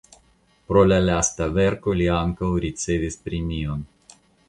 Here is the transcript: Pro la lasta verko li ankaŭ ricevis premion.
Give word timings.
Pro 0.71 0.83
la 0.91 0.97
lasta 1.09 1.47
verko 1.59 1.95
li 2.01 2.09
ankaŭ 2.17 2.53
ricevis 2.67 3.23
premion. 3.27 3.89